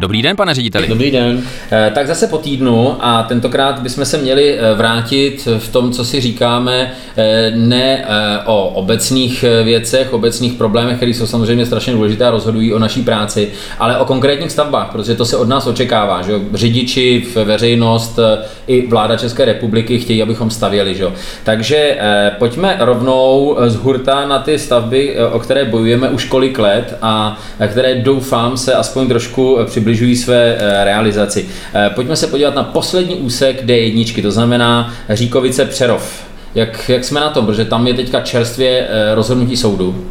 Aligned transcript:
Dobrý 0.00 0.22
den, 0.22 0.36
pane 0.36 0.54
řediteli. 0.54 0.88
Dobrý 0.88 1.10
den. 1.10 1.42
Eh, 1.70 1.90
tak 1.94 2.06
zase 2.06 2.26
po 2.26 2.38
týdnu 2.38 2.96
a 3.00 3.22
tentokrát 3.22 3.78
bychom 3.78 4.04
se 4.04 4.18
měli 4.18 4.58
eh, 4.58 4.74
vrátit 4.74 5.48
v 5.58 5.72
tom, 5.72 5.92
co 5.92 6.04
si 6.04 6.20
říkáme, 6.20 6.92
eh, 7.16 7.52
ne 7.54 8.04
o 8.46 8.68
obecných 8.68 9.44
věcech, 9.64 10.12
obecných 10.12 10.52
problémech, 10.52 10.96
které 10.96 11.10
jsou 11.10 11.26
samozřejmě 11.26 11.66
strašně 11.66 11.92
důležité 11.92 12.24
a 12.24 12.30
rozhodují 12.30 12.74
o 12.74 12.78
naší 12.78 13.02
práci, 13.02 13.48
ale 13.78 13.98
o 13.98 14.04
konkrétních 14.04 14.52
stavbách, 14.52 14.92
protože 14.92 15.14
to 15.14 15.24
se 15.24 15.36
od 15.36 15.48
nás 15.48 15.66
očekává. 15.66 16.22
Že 16.22 16.32
Řidiči, 16.54 17.26
veřejnost 17.44 18.18
i 18.66 18.86
vláda 18.86 19.16
České 19.16 19.44
republiky 19.44 19.98
chtějí, 19.98 20.22
abychom 20.22 20.50
stavěli. 20.50 20.94
Že? 20.94 21.06
Takže 21.44 21.98
pojďme 22.38 22.76
rovnou 22.80 23.56
z 23.66 23.76
hurta 23.76 24.26
na 24.26 24.38
ty 24.38 24.58
stavby, 24.58 25.16
o 25.32 25.38
které 25.38 25.64
bojujeme 25.64 26.08
už 26.08 26.24
kolik 26.24 26.58
let 26.58 26.98
a 27.02 27.38
které 27.68 27.94
doufám 27.94 28.56
se 28.56 28.74
aspoň 28.74 29.08
trošku 29.08 29.58
přibližují 29.64 29.87
přibližují 29.88 30.16
své 30.16 30.56
eh, 30.58 30.84
realizaci. 30.84 31.46
Eh, 31.74 31.90
pojďme 31.94 32.16
se 32.16 32.26
podívat 32.26 32.54
na 32.54 32.62
poslední 32.62 33.14
úsek 33.14 33.64
D1, 33.64 34.22
to 34.22 34.30
znamená 34.30 34.92
Říkovice 35.10 35.64
Přerov. 35.64 36.24
Jak, 36.54 36.88
jak 36.88 37.04
jsme 37.04 37.20
na 37.20 37.30
tom, 37.30 37.46
protože 37.46 37.64
tam 37.64 37.86
je 37.86 37.94
teďka 37.94 38.20
čerstvě 38.20 38.88
eh, 38.88 39.14
rozhodnutí 39.14 39.56
soudu? 39.56 40.04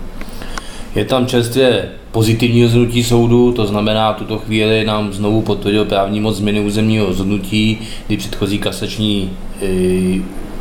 Je 0.95 1.05
tam 1.05 1.26
čerstvě 1.26 1.90
pozitivní 2.12 2.63
rozhodnutí 2.63 3.03
soudu, 3.03 3.52
to 3.52 3.66
znamená, 3.66 4.13
tuto 4.13 4.38
chvíli 4.38 4.86
nám 4.86 5.13
znovu 5.13 5.41
potvrdil 5.41 5.86
právní 5.86 6.20
moc 6.20 6.38
změny 6.38 6.59
územního 6.59 7.05
rozhodnutí, 7.05 7.80
kdy 8.08 8.17
předchozí 8.17 8.59
kasační 8.59 9.31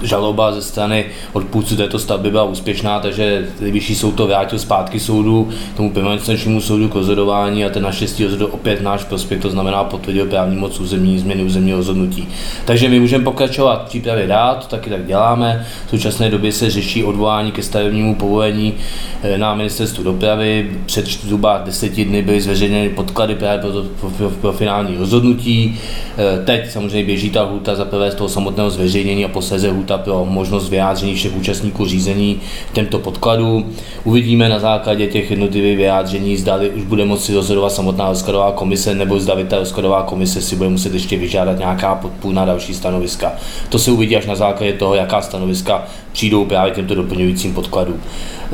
žaloba 0.03 0.53
ze 0.53 0.63
strany 0.63 1.05
odpůrců 1.33 1.77
této 1.77 1.99
stavby 1.99 2.31
byla 2.31 2.45
úspěšná, 2.45 3.01
takže 3.01 3.49
nejvyšší 3.61 3.95
soud 3.95 4.13
to 4.13 4.27
vrátil 4.27 4.59
zpátky 4.59 5.01
soudu, 5.01 5.49
tomu 5.77 5.91
permanentnímu 5.91 6.61
soudu 6.61 6.89
k 6.89 6.95
rozhodování 6.95 7.65
a 7.65 7.69
ten 7.69 7.83
naštěstí 7.83 8.25
rozhodl 8.25 8.49
opět 8.53 8.83
náš 8.83 9.05
prospěch, 9.05 9.41
to 9.41 9.51
znamená 9.51 9.85
potvrdil 9.85 10.27
právní 10.27 10.57
moc 10.57 10.81
územní 10.81 11.19
změny 11.19 11.43
územního 11.43 11.79
rozhodnutí. 11.79 12.29
Takže 12.65 12.89
my 12.89 13.01
můžeme 13.01 13.25
pokračovat 13.25 13.83
v 13.83 13.89
přípravě 13.89 14.27
dát, 14.27 14.69
taky 14.69 14.91
tak 14.91 15.07
děláme. 15.07 15.67
V 15.87 15.91
současné 15.91 16.31
době 16.31 16.53
se 16.53 16.71
řeší 16.71 17.05
odvolání 17.05 17.53
ke 17.53 17.63
stavebnímu 17.63 18.15
povolení 18.15 18.75
eh, 19.23 19.39
na 19.39 19.55
ministerstvu 19.55 20.05
dopravy. 20.05 20.71
Před 20.87 21.07
zhruba 21.07 21.63
deseti 21.65 22.05
dny 22.05 22.23
byly 22.23 22.41
zveřejněny 22.41 22.89
podklady 22.89 23.35
právě 23.35 23.59
pro, 23.61 23.83
pro, 23.83 24.11
pro, 24.11 24.31
pro 24.31 24.53
finální 24.53 24.97
rozhodnutí. 24.97 25.79
Eh, 26.19 26.45
teď 26.45 26.71
samozřejmě 26.71 27.05
běží 27.05 27.31
ta 27.31 27.43
hůta 27.45 27.75
za 27.75 27.85
prvé 27.85 28.11
z 28.11 28.15
toho 28.15 28.29
samotného 28.29 28.71
zveřejnění 28.71 29.25
a 29.25 29.29
posléze 29.29 29.71
lhůta 29.87 29.99
pro 29.99 30.25
možnost 30.25 30.69
vyjádření 30.69 31.15
všech 31.15 31.37
účastníků 31.37 31.87
řízení 31.87 32.41
tento 32.73 32.99
podkladu. 32.99 33.67
Uvidíme 34.05 34.49
na 34.49 34.59
základě 34.59 35.07
těch 35.07 35.31
jednotlivých 35.31 35.77
vyjádření, 35.77 36.37
zda 36.37 36.59
už 36.75 36.85
bude 36.85 37.05
moci 37.05 37.35
rozhodovat 37.35 37.73
samotná 37.73 38.09
rozkladová 38.09 38.53
komise, 38.53 38.95
nebo 38.95 39.21
zda 39.21 39.35
ta 39.49 39.59
rozkladová 39.59 40.03
komise 40.03 40.43
si 40.43 40.57
bude 40.57 40.69
muset 40.69 40.95
ještě 40.95 41.17
vyžádat 41.17 41.59
nějaká 41.59 41.95
podpůrná 41.95 42.45
další 42.45 42.75
stanoviska. 42.75 43.33
To 43.69 43.79
se 43.79 43.91
uvidí 43.91 44.17
až 44.17 44.27
na 44.27 44.35
základě 44.35 44.73
toho, 44.73 44.95
jaká 44.95 45.23
stanoviska 45.23 45.85
přijdou 46.13 46.45
právě 46.45 46.73
těmto 46.75 46.95
doplňujícím 46.95 47.55
podkladům. 47.55 48.01
Eh, 48.03 48.51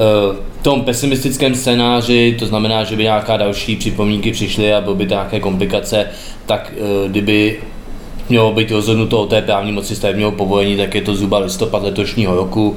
v 0.60 0.62
tom 0.62 0.80
pesimistickém 0.80 1.54
scénáři, 1.54 2.36
to 2.38 2.46
znamená, 2.46 2.84
že 2.84 2.96
by 2.96 3.02
nějaká 3.02 3.36
další 3.36 3.76
připomínky 3.76 4.32
přišly 4.32 4.74
a 4.74 4.80
byly 4.80 4.96
by 4.96 5.06
nějaké 5.06 5.40
komplikace, 5.40 6.06
tak 6.46 6.72
eh, 6.76 7.08
kdyby 7.08 7.58
mělo 8.32 8.52
být 8.52 8.70
rozhodnuto 8.70 9.20
o 9.20 9.26
té 9.26 9.42
právní 9.42 9.72
moci 9.72 9.96
stavebního 9.96 10.32
povolení, 10.32 10.76
tak 10.76 10.94
je 10.94 11.00
to 11.00 11.14
zhruba 11.14 11.38
listopad 11.38 11.82
letošního 11.82 12.36
roku. 12.36 12.76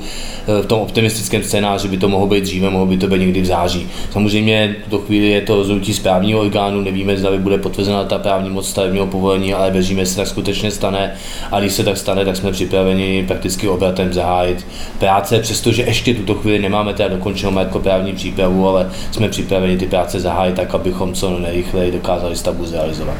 E, 0.59 0.61
v 0.61 0.65
tom 0.65 0.79
optimistickém 0.79 1.43
scénáři 1.43 1.87
by 1.87 1.97
to 1.97 2.09
mohlo 2.09 2.27
být 2.27 2.43
dříve, 2.43 2.69
mohlo 2.69 2.87
by 2.87 2.97
to 2.97 3.07
být 3.07 3.19
někdy 3.19 3.41
v 3.41 3.45
září. 3.45 3.87
Samozřejmě 4.11 4.75
do 4.87 4.97
chvíli 4.97 5.27
je 5.27 5.41
to 5.41 5.55
rozhodnutí 5.55 5.93
správního 5.93 6.39
orgánu, 6.39 6.81
nevíme, 6.81 7.17
zda 7.17 7.29
bude 7.37 7.57
potvrzena 7.57 8.03
ta 8.03 8.17
právní 8.17 8.49
moc 8.49 8.69
stavebního 8.69 9.07
povolení, 9.07 9.53
ale 9.53 9.71
věříme, 9.71 9.99
že 9.99 10.05
se 10.05 10.15
tak 10.15 10.27
skutečně 10.27 10.71
stane. 10.71 11.15
A 11.51 11.59
když 11.59 11.73
se 11.73 11.83
tak 11.83 11.97
stane, 11.97 12.25
tak 12.25 12.35
jsme 12.35 12.51
připraveni 12.51 13.23
prakticky 13.27 13.67
obratem 13.67 14.13
zahájit 14.13 14.67
práce, 14.99 15.39
přestože 15.39 15.83
ještě 15.83 16.13
tuto 16.13 16.33
chvíli 16.33 16.59
nemáme 16.59 16.93
teda 16.93 17.09
dokončenou 17.09 17.51
majetkoprávní 17.51 18.13
přípravu, 18.13 18.67
ale 18.67 18.89
jsme 19.11 19.29
připraveni 19.29 19.77
ty 19.77 19.85
práce 19.85 20.19
zahájit 20.19 20.55
tak, 20.55 20.75
abychom 20.75 21.13
co 21.13 21.39
nejrychleji 21.39 21.91
dokázali 21.91 22.35
stavbu 22.35 22.65
zrealizovat. 22.65 23.17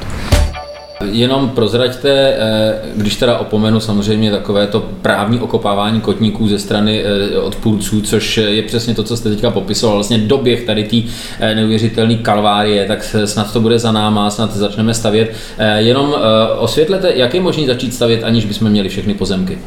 Jenom 1.11 1.49
prozraďte, 1.49 2.09
eh, 2.09 2.73
když 2.95 3.15
teda 3.15 3.37
opomenu 3.37 3.79
samozřejmě 3.79 4.31
takové 4.31 4.67
to 4.67 4.79
právní 5.01 5.39
okopávání 5.39 6.01
kotníků 6.01 6.47
ze 6.47 6.59
strany 6.59 7.03
eh, 7.03 7.37
odpůrců, 7.37 8.01
což 8.01 8.37
je 8.37 8.63
přesně 8.63 8.95
to, 8.95 9.03
co 9.03 9.17
jste 9.17 9.29
teďka 9.29 9.51
popisoval, 9.51 9.95
vlastně 9.95 10.17
doběh 10.17 10.63
tady 10.63 10.83
té 10.83 10.97
eh, 11.39 11.55
neuvěřitelné 11.55 12.15
kalvárie, 12.15 12.85
tak 12.85 13.15
snad 13.25 13.53
to 13.53 13.61
bude 13.61 13.79
za 13.79 13.91
náma, 13.91 14.29
snad 14.29 14.55
začneme 14.55 14.93
stavět. 14.93 15.33
Jenom 15.77 16.15
osvětlete, 16.57 17.11
jak 17.15 17.33
je 17.33 17.41
možné 17.41 17.67
začít 17.67 17.93
stavět, 17.93 18.23
aniž 18.23 18.45
bychom 18.45 18.69
měli 18.69 18.89
všechny 18.89 19.13
pozemky? 19.13 19.57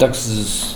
Tak 0.00 0.16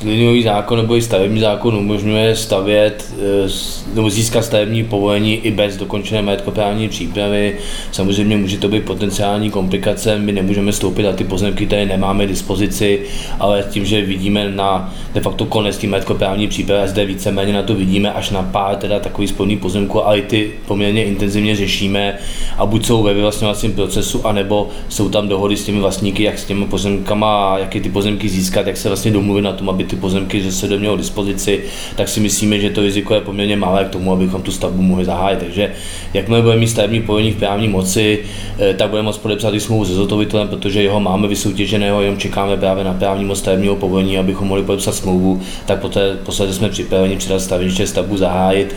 liniový 0.04 0.42
zákon 0.42 0.78
nebo 0.78 0.96
i 0.96 1.02
stavební 1.02 1.40
zákon 1.40 1.76
umožňuje 1.76 2.36
stavět 2.36 3.14
eh, 3.46 3.94
nebo 3.94 4.10
získat 4.10 4.44
stavební 4.44 4.84
povolení 4.84 5.34
i 5.34 5.50
bez 5.50 5.76
dokončené 5.76 6.22
majetkoprávní 6.22 6.88
přípravy. 6.88 7.58
Samozřejmě 7.92 8.36
může 8.36 8.58
to 8.58 8.68
být 8.68 8.84
potenciální 8.84 9.50
komplikace, 9.50 10.18
my 10.18 10.32
nemůžeme 10.32 10.72
stoupit 10.72 11.02
na 11.02 11.12
ty 11.12 11.24
pozemky, 11.24 11.66
které 11.66 11.86
nemáme 11.86 12.26
dispozici, 12.26 13.00
ale 13.40 13.64
tím, 13.70 13.84
že 13.84 14.02
vidíme 14.02 14.50
na 14.50 14.94
de 15.14 15.20
facto 15.20 15.46
konec 15.46 15.78
té 15.78 15.86
majetkoprávní 15.86 16.48
přípravy, 16.48 16.82
a 16.82 16.86
zde 16.86 17.04
víceméně 17.04 17.52
na 17.52 17.62
to 17.62 17.74
vidíme 17.74 18.12
až 18.12 18.30
na 18.30 18.42
pár 18.42 18.76
teda 18.76 19.00
takových 19.00 19.30
spodných 19.30 19.58
pozemků, 19.58 20.06
ale 20.06 20.18
i 20.18 20.22
ty 20.22 20.50
poměrně 20.66 21.04
intenzivně 21.04 21.56
řešíme 21.56 22.18
a 22.58 22.66
buď 22.66 22.86
jsou 22.86 23.02
ve 23.02 23.14
vyvlastňovacím 23.14 23.72
procesu, 23.72 24.26
anebo 24.26 24.68
jsou 24.88 25.08
tam 25.08 25.28
dohody 25.28 25.56
s 25.56 25.64
těmi 25.64 25.80
vlastníky, 25.80 26.22
jak 26.22 26.38
s 26.38 26.44
těmi 26.44 26.66
pozemkama, 26.66 27.58
jaké 27.58 27.80
ty 27.80 27.88
pozemky 27.88 28.28
získat, 28.28 28.66
jak 28.66 28.76
se 28.76 28.88
vlastně 28.88 29.13
domluvit 29.14 29.42
na 29.42 29.52
tom, 29.52 29.70
aby 29.70 29.84
ty 29.84 29.96
pozemky 29.96 30.42
že 30.42 30.52
se 30.52 30.66
mělo 30.66 30.96
dispozici, 30.96 31.60
tak 31.96 32.08
si 32.08 32.20
myslíme, 32.20 32.60
že 32.60 32.70
to 32.70 32.80
riziko 32.80 33.14
je 33.14 33.20
poměrně 33.20 33.56
malé 33.56 33.84
k 33.84 33.88
tomu, 33.88 34.12
abychom 34.12 34.42
tu 34.42 34.52
stavbu 34.52 34.82
mohli 34.82 35.04
zahájit. 35.04 35.38
Takže 35.38 35.72
jakmile 36.14 36.42
budeme 36.42 36.60
mít 36.60 36.68
stavební 36.68 37.00
povolení 37.00 37.32
v 37.32 37.36
právní 37.36 37.68
moci, 37.68 38.18
eh, 38.58 38.74
tak 38.74 38.90
budeme 38.90 39.06
moct 39.06 39.18
podepsat 39.18 39.54
i 39.54 39.60
smlouvu 39.60 39.84
se 39.84 39.94
zotovitelem, 39.94 40.48
protože 40.48 40.82
jeho 40.82 41.00
máme 41.00 41.28
vysoutěženého, 41.28 42.02
jenom 42.02 42.18
čekáme 42.18 42.56
právě 42.56 42.84
na 42.84 42.94
právní 42.94 43.24
moc 43.24 43.38
stavebního 43.38 43.76
povolení, 43.76 44.18
abychom 44.18 44.48
mohli 44.48 44.62
podepsat 44.62 44.94
smlouvu, 44.94 45.40
tak 45.66 45.80
poté 45.80 46.16
posledně 46.26 46.54
jsme 46.54 46.68
připraveni 46.68 47.16
předat 47.16 47.40
staveniště 47.40 47.86
stavbu 47.86 48.16
zahájit 48.16 48.74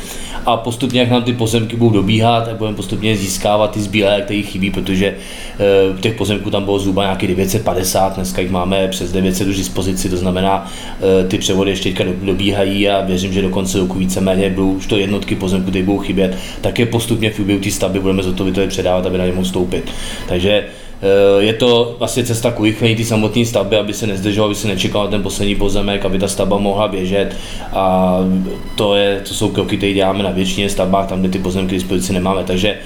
a 0.47 0.57
postupně, 0.57 0.99
jak 0.99 1.09
nám 1.09 1.23
ty 1.23 1.33
pozemky 1.33 1.75
budou 1.75 1.89
dobíhat, 1.89 2.45
tak 2.45 2.55
budeme 2.55 2.75
postupně 2.75 3.17
získávat 3.17 3.71
ty 3.71 3.81
zbílé, 3.81 4.21
které 4.21 4.41
chybí, 4.41 4.71
protože 4.71 5.05
e, 5.07 6.01
těch 6.01 6.15
pozemků 6.15 6.49
tam 6.49 6.65
bylo 6.65 6.79
zhruba 6.79 7.03
nějaký 7.03 7.27
950, 7.27 8.15
dneska 8.15 8.41
jich 8.41 8.51
máme 8.51 8.87
přes 8.87 9.11
900 9.11 9.47
už 9.47 9.57
dispozici, 9.57 10.09
to 10.09 10.17
znamená, 10.17 10.26
e, 10.31 11.27
ty 11.27 11.37
převody 11.37 11.71
ještě 11.71 11.89
teďka 11.89 12.03
dobíhají 12.21 12.89
a 12.89 13.01
věřím, 13.05 13.33
že 13.33 13.41
do 13.41 13.49
konce 13.49 13.79
roku 13.79 13.99
víceméně 13.99 14.49
budou 14.49 14.71
už 14.71 14.87
to 14.87 14.97
jednotky 14.97 15.35
pozemků, 15.35 15.69
které 15.69 15.85
budou 15.85 15.99
chybět, 15.99 16.37
tak 16.61 16.79
je 16.79 16.85
postupně 16.85 17.29
v 17.29 17.35
průběhu 17.35 17.61
té 17.61 17.71
stavby 17.71 17.99
budeme 17.99 18.23
zhotoviteli 18.23 18.67
předávat, 18.67 19.05
aby 19.05 19.17
na 19.17 19.25
ně 19.25 19.31
mohl 19.31 19.47
stoupit. 19.47 19.91
Takže 20.27 20.63
Eh, 20.63 20.86
je 21.39 21.53
to 21.53 21.95
vlastně 21.99 22.23
cesta 22.23 22.51
k 22.51 22.59
urychlení 22.59 22.95
ty 22.95 23.05
samotné 23.05 23.45
stavby, 23.45 23.77
aby 23.77 23.93
se 23.93 24.07
nezdrželo, 24.07 24.45
aby 24.45 24.55
se 24.55 24.67
nečekal 24.67 25.03
na 25.03 25.11
ten 25.11 25.23
poslední 25.23 25.55
pozemek, 25.55 26.05
aby 26.05 26.19
ta 26.19 26.27
stavba 26.27 26.57
mohla 26.57 26.87
běžet. 26.87 27.35
A 27.73 28.17
to, 28.75 28.95
je, 28.95 29.21
to 29.27 29.33
jsou 29.33 29.49
kroky, 29.49 29.77
které 29.77 29.93
děláme 29.93 30.23
na 30.23 30.31
většině 30.31 30.69
stavbách, 30.69 31.09
tam, 31.09 31.19
kde 31.19 31.29
ty 31.29 31.39
pozemky 31.39 31.75
k 31.75 31.79
dispozici 31.79 32.13
nemáme. 32.13 32.43
Takže 32.43 32.77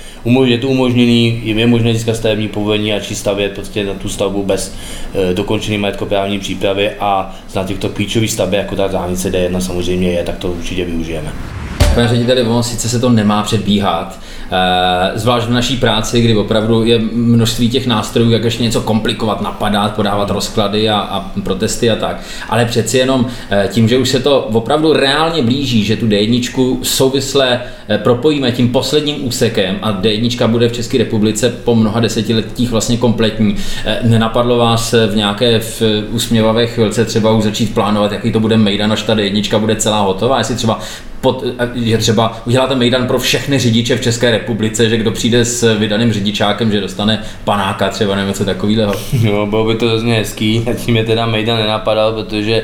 je 0.45 0.57
to 0.57 0.67
umožněný, 0.67 1.41
je 1.43 1.67
možné 1.67 1.93
získat 1.93 2.15
stavební 2.15 2.47
povolení 2.47 2.93
a 2.93 2.99
či 2.99 3.15
stavět 3.15 3.51
prostě 3.51 3.83
na 3.83 3.93
tu 3.93 4.09
stavbu 4.09 4.43
bez 4.43 4.75
e, 5.13 5.33
dokončené 5.33 5.77
majetkoprávní 5.77 6.39
přípravy 6.39 6.91
a 6.99 7.35
na 7.55 7.63
těchto 7.63 7.89
klíčových 7.89 8.31
stavbách, 8.31 8.59
jako 8.59 8.75
ta 8.75 8.87
dálnice 8.87 9.31
D1 9.31 9.59
samozřejmě 9.59 10.11
je, 10.11 10.23
tak 10.23 10.37
to 10.37 10.51
určitě 10.51 10.85
využijeme. 10.85 11.60
Pane 11.95 12.07
řediteli, 12.07 12.41
ono 12.41 12.63
sice 12.63 12.89
se 12.89 12.99
to 12.99 13.09
nemá 13.09 13.43
předbíhat, 13.43 14.19
eh, 14.51 15.19
zvlášť 15.19 15.47
v 15.47 15.51
naší 15.51 15.77
práci, 15.77 16.21
kdy 16.21 16.35
opravdu 16.35 16.83
je 16.83 16.99
množství 17.13 17.69
těch 17.69 17.87
nástrojů, 17.87 18.31
jak 18.31 18.43
ještě 18.43 18.63
něco 18.63 18.81
komplikovat, 18.81 19.41
napadat, 19.41 19.95
podávat 19.95 20.29
rozklady 20.29 20.89
a, 20.89 20.99
a 20.99 21.31
protesty 21.43 21.91
a 21.91 21.95
tak. 21.95 22.21
Ale 22.49 22.65
přeci 22.65 22.97
jenom 22.97 23.25
eh, 23.49 23.69
tím, 23.71 23.87
že 23.87 23.97
už 23.97 24.09
se 24.09 24.19
to 24.19 24.41
opravdu 24.41 24.93
reálně 24.93 25.41
blíží, 25.43 25.83
že 25.83 25.95
tu 25.95 26.07
D1 26.07 26.77
souvisle 26.83 27.61
eh, 27.87 27.97
propojíme 27.97 28.51
tím 28.51 28.69
posledním 28.69 29.27
úsekem 29.27 29.79
a 29.81 30.01
D1 30.01 30.47
bude 30.47 30.69
v 30.69 30.73
České 30.73 30.97
republice 30.97 31.49
po 31.49 31.75
mnoha 31.75 31.99
desetiletích 31.99 32.71
vlastně 32.71 32.97
kompletní. 32.97 33.55
Nenapadlo 34.03 34.57
vás 34.57 34.95
v 35.07 35.15
nějaké 35.15 35.59
v 35.59 35.81
usměvavé 36.11 36.67
chvilce 36.67 37.05
třeba 37.05 37.31
už 37.31 37.43
začít 37.43 37.73
plánovat, 37.73 38.11
jaký 38.11 38.31
to 38.31 38.39
bude 38.39 38.57
mejdan, 38.57 38.91
až 38.91 39.03
ta 39.03 39.15
D1 39.15 39.59
bude 39.59 39.75
celá 39.75 40.01
hotová, 40.01 40.37
jestli 40.37 40.55
třeba 40.55 40.79
pod, 41.21 41.43
že 41.75 41.97
třeba 41.97 42.41
uděláte 42.45 42.75
mejdan 42.75 43.07
pro 43.07 43.19
všechny 43.19 43.59
řidiče 43.59 43.97
v 43.97 44.01
České 44.01 44.31
republice, 44.31 44.89
že 44.89 44.97
kdo 44.97 45.11
přijde 45.11 45.45
s 45.45 45.77
vydaným 45.77 46.13
řidičákem, 46.13 46.71
že 46.71 46.81
dostane 46.81 47.23
panáka 47.43 47.89
třeba 47.89 48.15
nebo 48.15 48.27
něco 48.27 48.45
takového. 48.45 48.93
Jo, 49.21 49.45
bylo 49.45 49.65
by 49.65 49.75
to 49.75 49.87
hrozně 49.87 50.13
hezký, 50.13 50.63
a 50.71 50.73
tím 50.73 50.97
je 50.97 51.03
teda 51.03 51.25
mejdan 51.25 51.57
nenapadal, 51.57 52.13
protože 52.13 52.63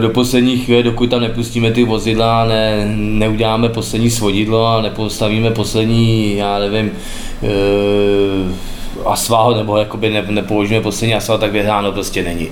do 0.00 0.08
poslední 0.08 0.58
chvíle, 0.58 0.82
dokud 0.82 1.10
tam 1.10 1.20
nepustíme 1.20 1.70
ty 1.70 1.84
vozidla, 1.84 2.44
ne, 2.44 2.92
neuděláme 2.96 3.68
poslední 3.68 4.10
svodidlo 4.10 4.66
a 4.66 4.82
nepostavíme 4.82 5.50
poslední, 5.50 6.36
já 6.36 6.58
nevím, 6.58 6.90
asfalt 9.06 9.56
nebo 9.56 9.76
jakoby 9.76 10.10
ne, 10.10 10.24
nepoložíme 10.28 10.80
poslední 10.80 11.14
asfalt, 11.14 11.40
tak 11.40 11.52
vyhráno 11.52 11.92
prostě 11.92 12.22
není. 12.22 12.48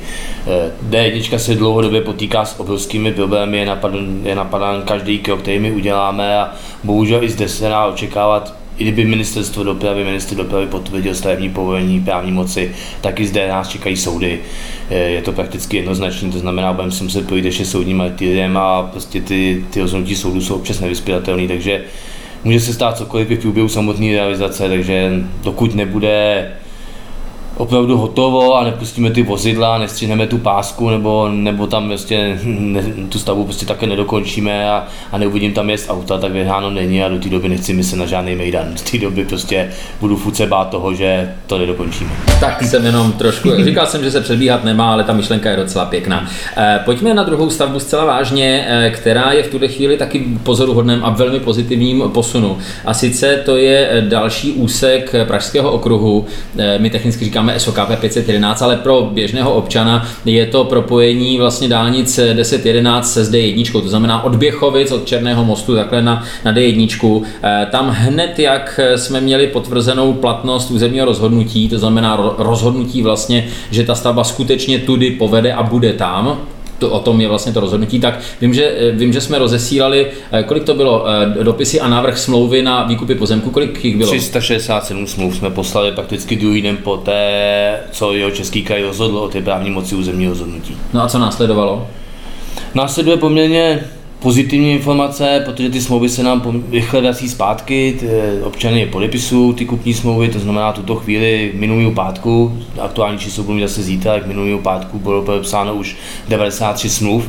D1 0.90 1.36
se 1.36 1.54
dlouhodobě 1.54 2.00
potýká 2.00 2.44
s 2.44 2.60
obrovskými 2.60 3.12
problémy, 3.12 3.58
je 3.58 3.66
napadán, 3.66 4.20
je 4.24 4.34
napadán 4.34 4.82
každý 4.82 5.18
krok, 5.18 5.40
který 5.40 5.58
my 5.58 5.72
uděláme 5.72 6.38
a 6.38 6.50
bohužel 6.84 7.24
i 7.24 7.28
zde 7.28 7.48
se 7.48 7.68
dá 7.68 7.86
očekávat 7.86 8.54
i 8.78 8.84
kdyby 8.84 9.04
ministerstvo 9.04 9.64
dopravy, 9.64 10.04
ministr 10.04 10.34
dopravy 10.34 10.66
potvrdil 10.66 11.14
stavební 11.14 11.50
povolení 11.50 12.00
právní 12.00 12.32
moci, 12.32 12.74
tak 13.00 13.20
i 13.20 13.26
zde 13.26 13.48
nás 13.48 13.68
čekají 13.68 13.96
soudy. 13.96 14.40
Je 14.90 15.22
to 15.22 15.32
prakticky 15.32 15.76
jednoznačné, 15.76 16.30
to 16.32 16.38
znamená, 16.38 16.72
budeme 16.72 16.92
si 16.92 17.04
muset 17.04 17.26
projít 17.26 17.44
ještě 17.44 17.64
soudním 17.64 17.96
martyriem 17.96 18.56
a 18.56 18.82
prostě 18.82 19.20
ty, 19.20 19.64
ty 19.70 19.80
rozhodnutí 19.80 20.16
soudu 20.16 20.40
jsou 20.40 20.54
občas 20.54 20.80
nevyspělatelné, 20.80 21.48
takže 21.48 21.84
může 22.44 22.61
se 22.61 22.73
stát 22.73 22.99
cokoliv 22.99 23.31
i 23.31 23.37
v 23.37 23.40
průběhu 23.40 23.69
samotné 23.69 24.12
realizace, 24.12 24.69
takže 24.69 25.12
dokud 25.43 25.75
nebude 25.75 26.46
opravdu 27.58 27.96
hotovo 27.96 28.55
a 28.56 28.64
nepustíme 28.64 29.10
ty 29.10 29.22
vozidla, 29.22 29.78
nestřihneme 29.78 30.26
tu 30.26 30.38
pásku 30.38 30.90
nebo, 30.90 31.28
nebo 31.28 31.66
tam 31.66 31.88
prostě 31.88 32.38
ne, 32.44 32.82
tu 33.08 33.19
stavbu 33.19 33.44
prostě 33.44 33.66
také 33.66 33.87
nedokončíme 33.87 34.70
a, 34.70 34.87
a 35.12 35.19
neuvidím 35.19 35.52
tam 35.52 35.70
jest 35.70 35.90
auta, 35.90 36.19
tak 36.19 36.32
vyhráno 36.32 36.70
není 36.70 37.02
a 37.02 37.08
do 37.08 37.19
té 37.19 37.28
doby 37.28 37.49
nechci 37.49 37.72
myslet 37.72 37.99
na 37.99 38.06
žádný 38.06 38.34
mejdan. 38.34 38.76
Z 38.76 38.82
té 38.82 38.99
doby 38.99 39.25
prostě 39.25 39.70
budu 40.00 40.16
fuce 40.16 40.46
bát 40.46 40.70
toho, 40.70 40.94
že 40.94 41.34
to 41.46 41.58
nedokončíme. 41.58 42.10
Tak 42.40 42.62
jsem 42.62 42.87
jenom 42.87 43.12
trošku, 43.12 43.50
říkal 43.64 43.87
jsem, 43.87 44.04
že 44.04 44.11
se 44.11 44.20
předbíhat 44.20 44.64
nemá, 44.64 44.93
ale 44.93 45.04
ta 45.04 45.12
myšlenka 45.12 45.50
je 45.50 45.56
docela 45.56 45.84
pěkná. 45.84 46.28
Eh, 46.56 46.81
pojďme 46.84 47.14
na 47.14 47.22
druhou 47.22 47.50
stavbu 47.50 47.81
zcela 47.81 48.04
vážně, 48.04 48.66
eh, 48.69 48.90
která 48.90 49.32
je 49.32 49.43
v 49.43 49.50
tuhle 49.50 49.69
chvíli 49.69 49.96
taky 49.96 50.25
pozoruhodném 50.43 51.04
a 51.04 51.11
velmi 51.11 51.40
pozitivním 51.40 52.02
posunu. 52.14 52.58
A 52.84 52.94
sice 52.94 53.43
to 53.44 53.56
je 53.56 54.04
další 54.08 54.52
úsek 54.52 55.14
Pražského 55.26 55.70
okruhu, 55.70 56.26
eh, 56.58 56.78
my 56.78 56.90
technicky 56.90 57.25
říkáme 57.25 57.47
říkáme 57.56 57.60
SOKP 57.60 58.00
511, 58.00 58.62
ale 58.62 58.76
pro 58.76 59.10
běžného 59.12 59.54
občana 59.54 60.06
je 60.24 60.46
to 60.46 60.64
propojení 60.64 61.38
vlastně 61.38 61.68
dálnic 61.68 62.20
1011 62.36 63.12
se 63.12 63.22
D1, 63.22 63.82
to 63.82 63.88
znamená 63.88 64.24
od 64.24 64.36
Běchovic, 64.36 64.92
od 64.92 65.06
Černého 65.06 65.44
mostu 65.44 65.74
takhle 65.74 66.02
na, 66.02 66.24
na 66.44 66.52
D1. 66.52 67.22
Eh, 67.42 67.66
tam 67.70 67.88
hned, 67.90 68.38
jak 68.38 68.80
jsme 68.96 69.20
měli 69.20 69.46
potvrzenou 69.46 70.12
platnost 70.12 70.70
územního 70.70 71.06
rozhodnutí, 71.06 71.68
to 71.68 71.78
znamená 71.78 72.34
rozhodnutí 72.38 73.02
vlastně, 73.02 73.46
že 73.70 73.84
ta 73.84 73.94
stavba 73.94 74.24
skutečně 74.24 74.78
tudy 74.78 75.10
povede 75.10 75.52
a 75.52 75.62
bude 75.62 75.92
tam, 75.92 76.38
to, 76.78 76.90
o 76.90 77.00
tom 77.00 77.20
je 77.20 77.28
vlastně 77.28 77.52
to 77.52 77.60
rozhodnutí, 77.60 78.00
tak 78.00 78.19
vím, 78.40 78.54
že, 78.54 78.92
vím, 78.92 79.12
že 79.12 79.20
jsme 79.20 79.38
rozesílali, 79.38 80.06
eh, 80.32 80.42
kolik 80.42 80.64
to 80.64 80.75
bylo, 80.75 81.04
eh, 81.08 81.44
dopisy 81.44 81.80
a 81.80 81.88
návrh 81.88 82.19
smlouvy 82.19 82.62
na 82.62 82.84
výkupy 82.84 83.14
pozemku, 83.14 83.50
kolik 83.50 83.84
jich 83.84 83.96
bylo? 83.96 84.10
367 84.10 85.06
smluv 85.06 85.36
jsme 85.36 85.50
poslali 85.50 85.92
prakticky 85.92 86.36
druhý 86.36 86.62
den 86.62 86.76
po 86.76 86.96
té, 86.96 87.80
co 87.90 88.12
jeho 88.12 88.30
český 88.30 88.62
kraj 88.62 88.82
rozhodl 88.82 89.19
o 89.19 89.28
té 89.28 89.42
právní 89.42 89.70
moci 89.70 89.94
územního 89.94 90.32
rozhodnutí. 90.32 90.76
No 90.92 91.02
a 91.02 91.08
co 91.08 91.19
následovalo? 91.19 91.86
Následuje 92.75 93.16
poměrně 93.16 93.84
pozitivní 94.20 94.72
informace, 94.72 95.42
protože 95.44 95.70
ty 95.70 95.80
smlouvy 95.80 96.08
se 96.08 96.22
nám 96.22 96.64
rychle 96.70 97.00
vrací 97.00 97.28
zpátky, 97.28 97.96
ty 98.00 98.06
občany 98.42 98.80
je 98.80 98.86
podepisují 98.86 99.54
ty 99.54 99.64
kupní 99.64 99.94
smlouvy, 99.94 100.28
to 100.28 100.38
znamená 100.38 100.72
tuto 100.72 100.96
chvíli 100.96 101.52
minulého 101.54 101.90
pátku, 101.90 102.58
aktuální 102.80 103.18
číslo 103.18 103.44
budou 103.44 103.60
zase 103.60 103.82
zítra, 103.82 104.14
jak 104.14 104.26
minulého 104.26 104.58
pátku 104.58 104.98
bylo 104.98 105.22
podepsáno 105.22 105.74
už 105.74 105.96
93 106.28 106.90
smluv, 106.90 107.28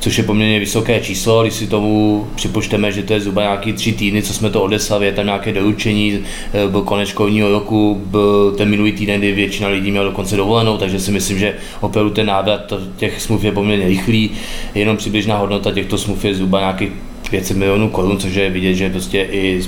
což 0.00 0.18
je 0.18 0.24
poměrně 0.24 0.58
vysoké 0.58 1.00
číslo, 1.00 1.42
když 1.42 1.54
si 1.54 1.66
tomu 1.66 2.26
připočteme, 2.34 2.92
že 2.92 3.02
to 3.02 3.12
je 3.12 3.20
zhruba 3.20 3.42
nějaký 3.42 3.72
tři 3.72 3.92
týdny, 3.92 4.22
co 4.22 4.34
jsme 4.34 4.50
to 4.50 4.62
odeslali, 4.62 5.06
je 5.06 5.12
tam 5.12 5.26
nějaké 5.26 5.52
doručení, 5.52 6.18
eh, 6.52 6.68
byl 6.68 6.82
konec 6.82 7.08
školního 7.08 7.50
roku, 7.50 8.02
byl 8.06 8.52
ten 8.52 8.68
minulý 8.68 8.92
týden, 8.92 9.20
kdy 9.20 9.32
většina 9.32 9.68
lidí 9.68 9.90
měla 9.90 10.04
dokonce 10.04 10.36
dovolenou, 10.36 10.78
takže 10.78 11.00
si 11.00 11.12
myslím, 11.12 11.38
že 11.38 11.54
opravdu 11.80 12.10
ten 12.10 12.26
návrat 12.26 12.72
těch 12.96 13.22
smluv 13.22 13.44
je 13.44 13.52
poměrně 13.52 13.88
rychlý, 13.88 14.30
jenom 14.74 14.96
přibližná 14.96 15.38
hodnota 15.38 15.72
těchto 15.72 15.98
smluv 15.98 16.24
je 16.24 16.34
zhruba 16.34 16.60
nějakých 16.60 16.92
500 17.30 17.56
milionů 17.56 17.88
korun, 17.88 18.18
což 18.18 18.34
je 18.34 18.50
vidět, 18.50 18.74
že 18.74 18.90
prostě 18.90 19.28
i 19.30 19.62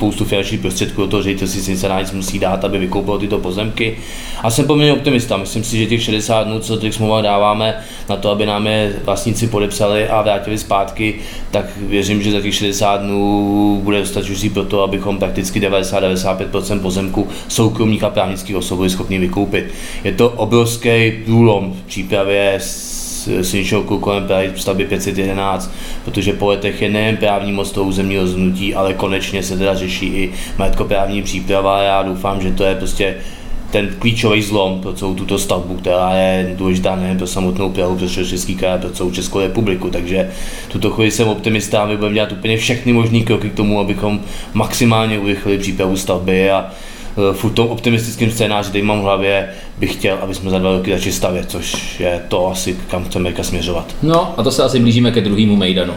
spoustu 0.00 0.24
finančních 0.24 0.60
prostředků 0.60 1.00
do 1.00 1.08
toho 1.08 1.22
ředitelství 1.22 1.60
si 1.60 1.70
nic 1.70 2.12
musí 2.12 2.38
dát, 2.38 2.64
aby 2.64 2.78
vykoupil 2.78 3.18
tyto 3.18 3.38
pozemky. 3.38 3.96
A 4.42 4.50
jsem 4.50 4.66
poměrně 4.66 4.92
optimista. 4.92 5.36
Myslím 5.36 5.64
si, 5.64 5.78
že 5.78 5.86
těch 5.86 6.02
60 6.02 6.44
dnů, 6.44 6.60
co 6.60 6.76
těch 6.76 6.94
smlouva 6.94 7.20
dáváme 7.20 7.80
na 8.08 8.16
to, 8.16 8.30
aby 8.30 8.46
nám 8.46 8.66
je 8.66 8.96
vlastníci 9.04 9.46
podepsali 9.46 10.08
a 10.08 10.22
vrátili 10.22 10.58
zpátky, 10.58 11.14
tak 11.50 11.64
věřím, 11.76 12.22
že 12.22 12.32
za 12.32 12.40
těch 12.40 12.54
60 12.54 12.96
dnů 12.96 13.80
bude 13.84 13.98
dostačující 14.00 14.50
pro 14.50 14.64
to, 14.64 14.82
abychom 14.82 15.18
prakticky 15.18 15.60
90-95% 15.60 16.80
pozemku 16.80 17.28
soukromých 17.48 18.04
a 18.04 18.10
právnických 18.10 18.56
osob 18.56 18.78
byli 18.78 18.90
schopni 18.90 19.18
vykoupit. 19.18 19.64
Je 20.04 20.12
to 20.12 20.30
obrovský 20.30 21.12
průlom 21.24 21.72
v 21.72 21.86
přípravě 21.86 22.58
silničního 23.42 23.82
kolem 23.82 24.28
stavby 24.56 24.84
511, 24.84 25.70
protože 26.04 26.32
po 26.32 26.48
letech 26.48 26.82
je 26.82 26.90
nejen 26.90 27.16
právní 27.16 27.52
most 27.52 27.72
toho 27.72 27.86
územního 27.86 28.22
rozhodnutí, 28.22 28.74
ale 28.74 28.94
konečně 28.94 29.42
se 29.42 29.58
teda 29.58 29.74
řeší 29.74 30.06
i 30.06 30.32
majetkoprávní 30.58 31.22
příprava. 31.22 31.82
Já 31.82 32.02
doufám, 32.02 32.40
že 32.40 32.52
to 32.52 32.64
je 32.64 32.74
prostě 32.74 33.16
ten 33.70 33.88
klíčový 33.98 34.42
zlom 34.42 34.80
pro 34.80 34.92
celou 34.92 35.14
tuto 35.14 35.38
stavbu, 35.38 35.74
která 35.74 36.14
je 36.14 36.54
důležitá 36.58 36.96
nejen 36.96 37.18
pro 37.18 37.26
samotnou 37.26 37.70
Prahu, 37.70 37.96
pro 37.96 38.08
Český 38.08 38.56
kraj, 38.56 38.78
pro 38.78 38.90
celou 38.90 39.10
Českou 39.10 39.40
republiku. 39.40 39.90
Takže 39.90 40.30
tuto 40.68 40.90
chvíli 40.90 41.10
jsem 41.10 41.28
optimista 41.28 41.82
a 41.82 41.86
my 41.86 41.96
budeme 41.96 42.14
dělat 42.14 42.32
úplně 42.32 42.56
všechny 42.56 42.92
možné 42.92 43.20
kroky 43.20 43.50
k 43.50 43.54
tomu, 43.54 43.80
abychom 43.80 44.20
maximálně 44.54 45.18
urychlili 45.18 45.58
přípravu 45.58 45.96
stavby 45.96 46.50
a 46.50 46.70
v 47.16 47.50
tom 47.50 47.68
optimistickém 47.68 48.30
scénáři, 48.30 48.68
který 48.68 48.84
mám 48.84 49.00
v 49.00 49.02
hlavě, 49.02 49.48
bych 49.78 49.92
chtěl, 49.92 50.18
aby 50.20 50.34
jsme 50.34 50.50
za 50.50 50.58
dva 50.58 50.72
roky 50.72 50.92
začali 50.92 51.12
stavět, 51.12 51.50
což 51.50 52.00
je 52.00 52.22
to 52.28 52.48
asi, 52.50 52.76
kam 52.88 53.04
chceme 53.04 53.32
směřovat. 53.42 53.94
No 54.02 54.34
a 54.36 54.42
to 54.42 54.50
se 54.50 54.62
asi 54.62 54.78
blížíme 54.78 55.10
ke 55.10 55.20
druhému 55.20 55.56
Mejdanu. 55.56 55.94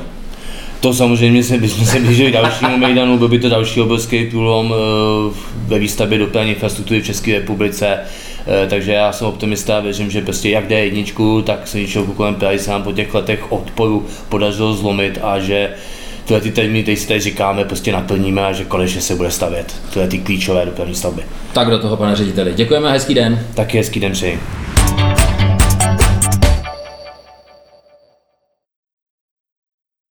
To 0.80 0.94
samozřejmě 0.94 1.44
se, 1.44 1.58
bychom 1.58 1.86
se 1.86 2.00
blížili 2.00 2.32
dalšímu 2.32 2.78
Mejdanu, 2.78 3.18
byl 3.18 3.28
by 3.28 3.40
to 3.40 3.50
další 3.50 3.82
obrovský 3.82 4.26
průlom 4.26 4.74
eh, 4.74 5.34
ve 5.68 5.80
výstavbě 5.80 6.20
dopravní 6.20 6.52
infrastruktury 6.52 7.02
v 7.02 7.06
České 7.06 7.34
republice. 7.34 8.00
Eh, 8.48 8.68
takže 8.70 8.92
já 8.92 9.12
jsem 9.12 9.28
optimista 9.28 9.78
a 9.78 9.80
věřím, 9.80 10.12
že 10.12 10.22
prostě 10.22 10.50
jak 10.50 10.70
D1, 10.70 11.44
tak 11.44 11.68
se 11.68 11.80
ničeho 11.80 12.06
kolem 12.06 12.36
Prahy 12.36 12.60
se 12.60 12.72
nám 12.72 12.84
po 12.84 12.92
těch 12.92 13.14
letech 13.14 13.52
odporu 13.52 14.06
podařilo 14.30 14.74
zlomit 14.74 15.20
a 15.22 15.40
že 15.40 15.70
tyhle 16.26 16.42
ty 16.42 16.52
termíny, 16.52 16.84
které 16.84 16.98
si 16.98 17.08
tady 17.08 17.20
říkáme, 17.20 17.66
prostě 17.66 17.92
naplníme 17.92 18.46
a 18.46 18.52
že 18.54 18.66
konečně 18.66 19.02
se 19.02 19.16
bude 19.16 19.32
stavět 19.32 19.76
tyhle 19.94 20.08
ty 20.08 20.18
klíčové 20.18 20.66
dopravní 20.66 20.96
stavby. 20.96 21.24
Tak 21.54 21.70
do 21.70 21.80
toho, 21.80 21.98
pane 21.98 22.16
řediteli. 22.16 22.54
Děkujeme, 22.54 22.92
hezký 22.92 23.14
den. 23.14 23.48
Taky 23.54 23.78
hezký 23.78 24.00
den 24.00 24.12
přeji. 24.12 24.40